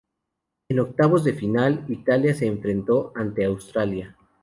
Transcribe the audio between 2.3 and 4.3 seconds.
se enfrentó ante Australia.